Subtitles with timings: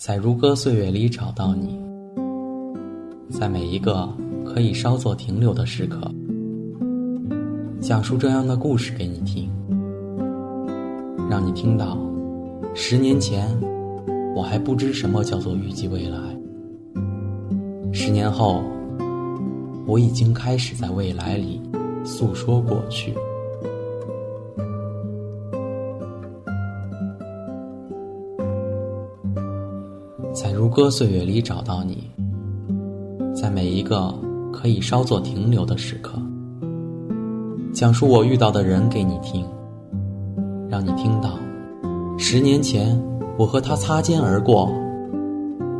[0.00, 1.78] 在如歌岁月里找到你，
[3.28, 4.08] 在每一个
[4.46, 6.10] 可以稍作停留的时刻，
[7.82, 9.50] 讲述这样的故事给你听，
[11.28, 11.98] 让你听到
[12.74, 13.46] 十年前
[14.34, 16.18] 我还不知什么叫做预计未来，
[17.92, 18.62] 十年后
[19.86, 21.60] 我已经开始在未来里
[22.06, 23.12] 诉说过去。
[30.60, 32.10] 如歌岁月里找到你，
[33.34, 34.14] 在每一个
[34.52, 36.20] 可以稍作停留的时刻，
[37.72, 39.42] 讲述我遇到的人给你听，
[40.68, 41.38] 让你听到
[42.18, 43.02] 十年前
[43.38, 44.70] 我和他擦肩而过，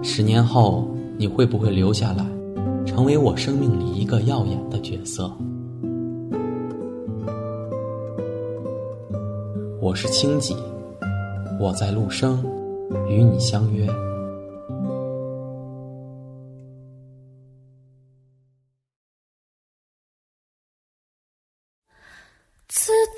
[0.00, 0.86] 十年后
[1.16, 2.24] 你会不会留下来，
[2.86, 5.28] 成为我生命里一个耀眼的角色？
[9.82, 10.54] 我是清己，
[11.58, 12.40] 我在陆生，
[13.08, 13.84] 与你相约。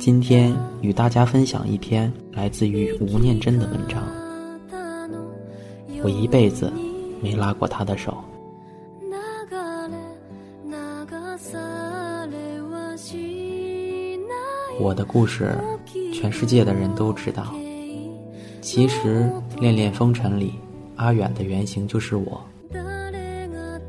[0.00, 4.02] 今天与大家分享一篇来自于吴念真的文章。
[6.02, 6.72] 我一辈子
[7.22, 8.16] 没拉过他的手。
[14.80, 15.54] 我的故事，
[16.14, 17.54] 全世界的人都知道。
[18.62, 20.54] 其实，《恋恋风尘》里，
[20.96, 22.42] 阿远的原型就是我。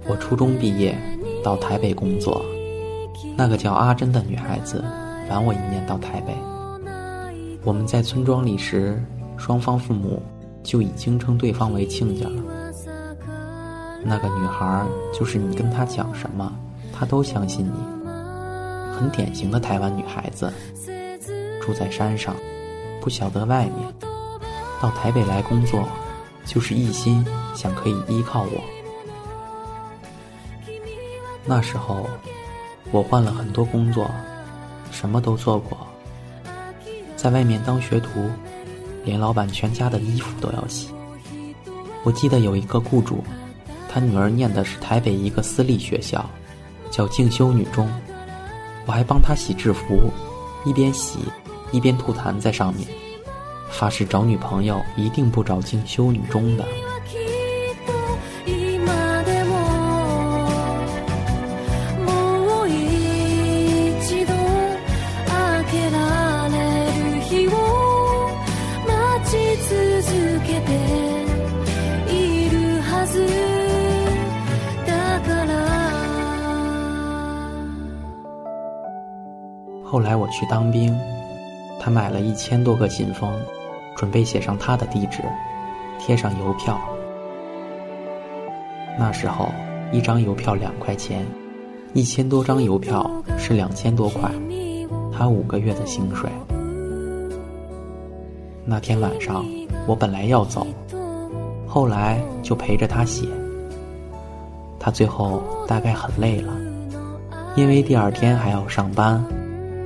[0.10, 0.94] 我初中毕业，
[1.42, 2.44] 到台北工作，
[3.38, 4.84] 那个叫阿珍的女孩子。
[5.32, 6.36] 晚我一年到台北，
[7.64, 9.02] 我们在村庄里时，
[9.38, 10.22] 双方父母
[10.62, 12.44] 就已经称对方为亲家了。
[14.04, 16.52] 那个女孩就是你跟她讲什么，
[16.92, 17.72] 她都相信你，
[18.94, 20.52] 很典型的台湾女孩子，
[21.62, 22.36] 住在山上，
[23.00, 24.10] 不晓得外面，
[24.82, 25.88] 到台北来工作，
[26.46, 27.26] 就是一心
[27.56, 28.62] 想可以依靠我。
[31.46, 32.06] 那时候，
[32.92, 34.12] 我换了很多工作。
[34.92, 35.78] 什么都做过，
[37.16, 38.30] 在外面当学徒，
[39.04, 40.90] 连老板全家的衣服都要洗。
[42.04, 43.24] 我记得有一个雇主，
[43.90, 46.30] 他女儿念的是台北一个私立学校，
[46.90, 47.90] 叫静修女中，
[48.86, 50.12] 我还帮他洗制服，
[50.66, 51.20] 一边洗
[51.72, 52.88] 一边吐痰在上面，
[53.70, 56.66] 发誓找女朋友一定不找静修女中的。
[79.92, 80.98] 后来我去当兵，
[81.78, 83.30] 他买了一千多个信封，
[83.94, 85.22] 准备写上他的地址，
[86.00, 86.80] 贴上邮票。
[88.98, 89.50] 那时候
[89.92, 91.26] 一张邮票两块钱，
[91.92, 93.06] 一千多张邮票
[93.38, 94.32] 是两千多块，
[95.12, 96.30] 他五个月的薪水。
[98.64, 99.46] 那天晚上
[99.88, 100.66] 我本来要走，
[101.68, 103.28] 后来就陪着他写。
[104.80, 106.54] 他最后大概很累了，
[107.58, 109.22] 因为第二天还要上班。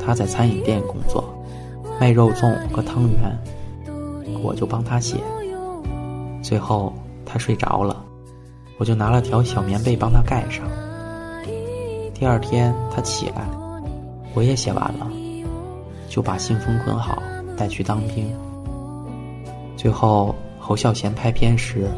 [0.05, 1.23] 他在餐饮店工作，
[1.99, 3.37] 卖肉粽和汤圆，
[4.43, 5.17] 我就帮他写。
[6.43, 6.93] 最后
[7.25, 8.05] 他睡着了，
[8.77, 10.63] 我就拿了条小棉被帮他盖上。
[12.13, 13.49] 第二天他起来，
[14.35, 15.07] 我也写完了，
[16.07, 17.21] 就把信封捆好
[17.57, 18.31] 带去当兵。
[19.75, 21.89] 最后侯孝贤拍片时，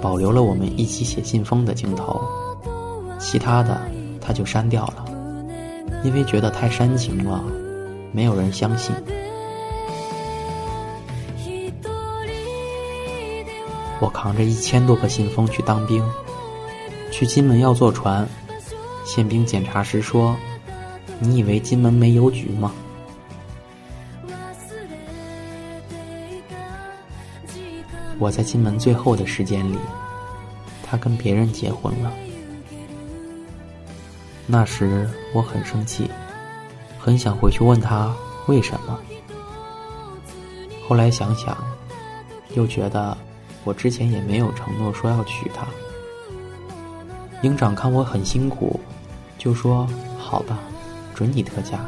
[0.00, 2.20] 保留了我们一起写信封的镜头，
[3.18, 3.80] 其他的
[4.20, 5.05] 他就删掉了。
[6.06, 7.42] 因为觉得太煽情了，
[8.12, 8.94] 没有人相信。
[13.98, 16.00] 我扛着一千多个信封去当兵，
[17.10, 18.24] 去金门要坐船。
[19.04, 20.36] 宪兵检查时说
[21.18, 22.70] ：“你以为金门没邮局吗？”
[28.18, 29.76] 我在金门最后的时间里，
[30.84, 32.12] 他跟别人结婚了。
[34.46, 36.10] 那时我很生气，
[36.98, 38.14] 很想回去问他
[38.46, 38.98] 为什么。
[40.86, 41.56] 后来想想，
[42.54, 43.16] 又觉得
[43.64, 45.66] 我之前也没有承诺说要娶她。
[47.42, 48.78] 营长看我很辛苦，
[49.36, 50.58] 就说：“好吧，
[51.14, 51.80] 准你特假。”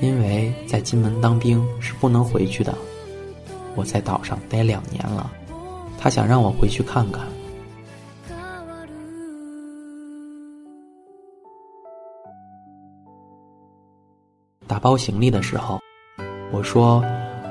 [0.00, 2.76] 因为在金门当兵是不能回去的，
[3.76, 5.30] 我在岛上待两年了，
[5.96, 7.24] 他想让我回去看看。
[14.72, 15.78] 打包行李的时候，
[16.50, 17.04] 我说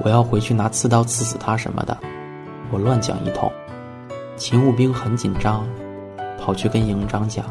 [0.03, 1.95] 我要回去拿刺刀刺死他什么的，
[2.71, 3.51] 我乱讲一通。
[4.37, 5.63] 勤务兵很紧张，
[6.39, 7.45] 跑去跟营长讲，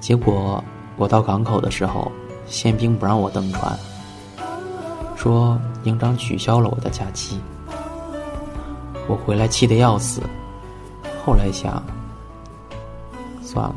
[0.00, 0.62] 结果
[0.96, 2.10] 我到港口的时候，
[2.48, 3.78] 宪兵不让我登船。
[5.14, 7.40] 说营长取消了我的假期，
[9.06, 10.20] 我回来气得要死。
[11.24, 11.80] 后来想，
[13.40, 13.76] 算了，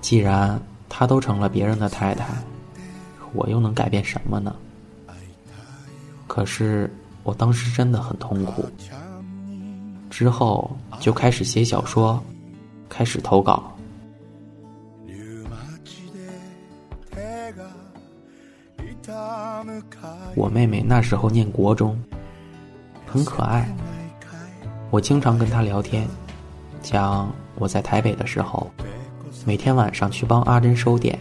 [0.00, 0.56] 既然
[0.88, 2.26] 她都成了别人的太太，
[3.32, 4.54] 我又能改变什么呢？
[6.26, 6.92] 可是
[7.22, 8.68] 我当时真的很痛苦。
[10.10, 10.70] 之后
[11.00, 12.22] 就开始写小说，
[12.88, 13.72] 开始投稿。
[20.34, 21.98] 我妹妹那时候念国中，
[23.06, 23.68] 很可爱。
[24.90, 26.06] 我经常跟她聊天，
[26.82, 28.70] 讲我在台北的时候，
[29.44, 31.18] 每天晚上去帮阿珍收点，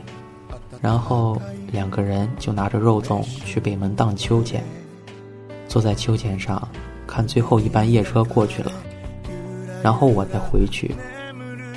[0.82, 4.64] 然后两个人就拿着肉粽去北门荡秋千，
[5.68, 6.68] 坐在秋千上
[7.06, 8.72] 看最后一班夜车过去了，
[9.84, 10.96] 然后我再回去，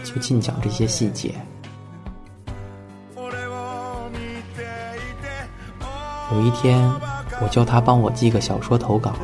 [0.03, 1.35] 就尽讲这些细节。
[6.33, 6.91] 有一天。
[7.43, 9.15] 我叫他帮我寄个小说投稿，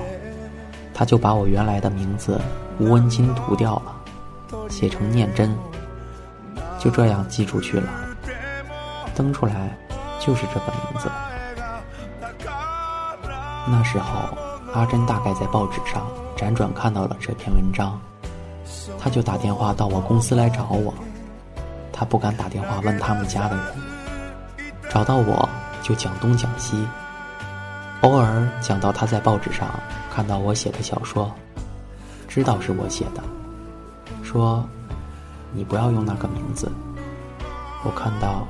[0.95, 2.41] 他就把我原来的名字
[2.81, 3.95] 吴文金涂掉了，
[4.71, 5.55] 写成念真，
[6.79, 7.93] 就这样寄出去了。
[9.15, 9.77] 登出来
[10.27, 11.09] 就是这个名字。
[13.69, 14.37] 那时候
[14.75, 16.05] 阿珍大概在报纸上
[16.37, 17.99] 辗转看到了这篇文章，
[18.99, 20.93] 他就打电话到我公司来找我。
[21.93, 23.65] 他不敢打电话问他们家的人，
[24.91, 25.49] 找到我
[25.83, 26.87] 就讲东讲西。
[28.03, 29.69] 偶尔讲到他在报纸上
[30.13, 31.33] 看到我写的小说，
[32.29, 33.23] 知道是我写的，
[34.23, 34.63] 说
[35.55, 36.71] ：“你不要用那个名字。”
[37.83, 38.47] 我看到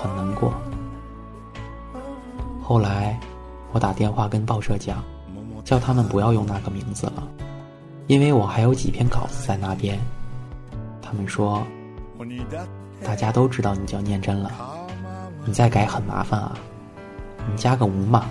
[0.00, 0.52] 很难过。
[2.68, 3.18] 后来
[3.72, 5.02] 我打电话跟报社讲，
[5.64, 7.26] 叫他们不要用那个名字了，
[8.08, 9.98] 因为我还有几篇稿子在那边。
[11.00, 11.66] 他们说
[13.02, 14.52] ：“大家都知道你叫念真了，
[15.46, 16.58] 你再改很麻烦啊，
[17.50, 18.26] 你加个无嘛。”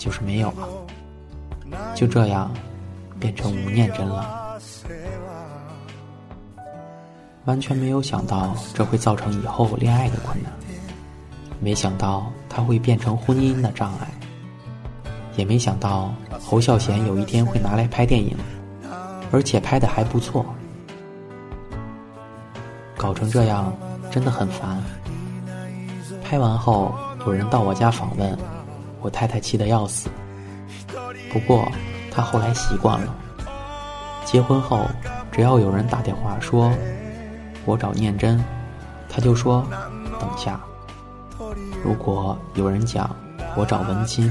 [0.00, 0.66] 就是没有了，
[1.94, 2.50] 就这样
[3.20, 4.58] 变成吴念真了。
[7.44, 10.50] 完全没有想到这会造成以后恋爱的困难，
[11.60, 14.08] 没想到他会变成婚姻的障碍，
[15.36, 18.36] 也没想到侯孝贤有一天会拿来拍电影，
[19.32, 20.44] 而且拍的还不错。
[22.96, 23.72] 搞成这样
[24.10, 24.82] 真的很烦。
[26.22, 26.94] 拍完后
[27.26, 28.38] 有人到我家访问。
[29.00, 30.10] 我太太气得要死，
[31.32, 31.70] 不过
[32.10, 33.14] 她后来习惯了。
[34.24, 34.88] 结婚后，
[35.30, 36.72] 只要有人打电话说
[37.64, 38.44] “我找念真”，
[39.08, 39.64] 她就说
[40.18, 40.58] “等下”；
[41.84, 43.14] 如果有人讲
[43.56, 44.28] “我找文清”，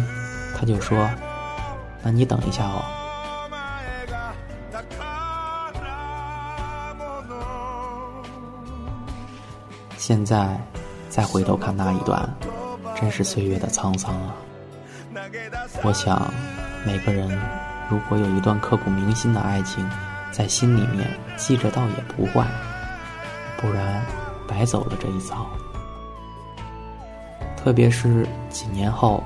[0.57, 1.09] 他就说
[2.03, 2.83] “那你等一下哦”。
[9.97, 10.59] 现在
[11.09, 12.29] 再回头看那一段，
[12.95, 14.33] 真是岁月的沧桑啊！
[15.83, 16.31] 我想，
[16.85, 17.27] 每个人
[17.89, 19.85] 如果有一段刻骨铭心的爱情，
[20.31, 22.47] 在心里面记着倒也不坏，
[23.57, 24.05] 不然
[24.47, 25.45] 白走了这一遭。
[27.57, 29.21] 特别是几年后，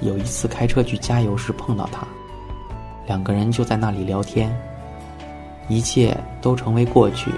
[0.00, 2.06] 有一次开车去加油时碰到他，
[3.06, 4.54] 两个人就在那里聊天，
[5.68, 7.30] 一切都成为过去，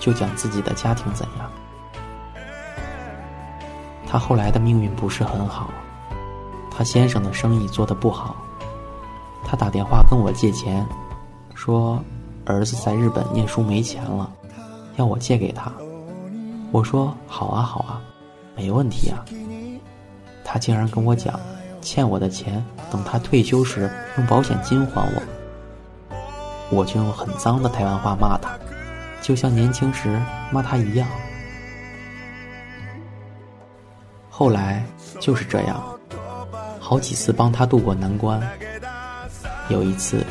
[0.00, 1.48] 就讲自己的家庭怎样。
[4.08, 5.70] 他后来的命运不是很好。
[6.72, 8.34] 他先生的生意做得不好，
[9.44, 10.84] 他打电话跟我借钱，
[11.54, 12.02] 说
[12.46, 14.28] 儿子在日本念书没钱了，
[14.96, 15.70] 要我借给他。
[16.72, 18.00] 我说好啊好啊，
[18.60, 19.24] 没问题啊。
[20.44, 21.40] 他竟然跟我讲，
[21.80, 25.22] 欠我的钱等他退休时用保险金还我。
[26.70, 28.58] 我就用很脏的台湾话骂他，
[29.22, 30.20] 就像年轻时
[30.52, 31.08] 骂他一样。
[34.28, 34.84] 后来
[35.18, 35.82] 就是这样。
[36.78, 38.42] 好几次帮他渡过难关。
[39.70, 40.22] 有一次，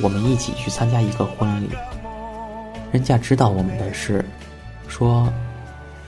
[0.00, 1.70] 我们一起去参加一个婚礼，
[2.92, 4.24] 人家知道我们的事，
[4.86, 5.28] 说：“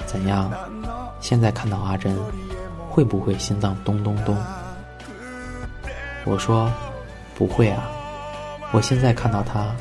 [0.06, 0.52] 怎样？
[1.20, 2.16] 现在看到阿珍，
[2.90, 4.36] 会不会心脏咚咚咚？”
[6.24, 6.70] 我说
[7.36, 7.82] ：“不会啊，
[8.72, 9.74] 我现在看到他，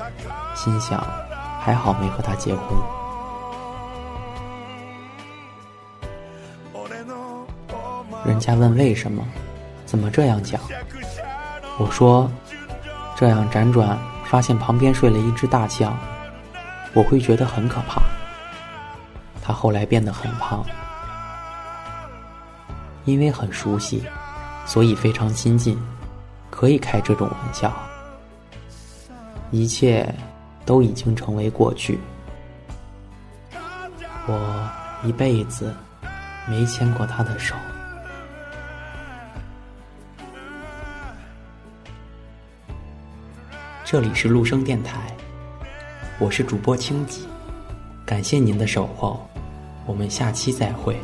[0.55, 1.03] 心想，
[1.59, 2.77] 还好没和他结婚。
[8.25, 9.23] 人家问为什么，
[9.85, 10.59] 怎么这样讲？
[11.77, 12.29] 我说，
[13.15, 15.95] 这样辗转发现旁边睡了一只大象，
[16.93, 18.01] 我会觉得很可怕。
[19.43, 20.65] 他后来变得很胖，
[23.05, 24.03] 因为很熟悉，
[24.65, 25.79] 所以非常亲近，
[26.49, 27.73] 可以开这种玩笑。
[29.51, 30.13] 一切
[30.65, 31.99] 都已经成为过去，
[34.27, 34.69] 我
[35.03, 35.73] 一辈子
[36.47, 37.55] 没牵过他的手。
[43.85, 45.15] 这里是陆生电台，
[46.19, 47.27] 我是主播清吉，
[48.03, 49.25] 感谢您的守候，
[49.85, 50.99] 我们下期再会。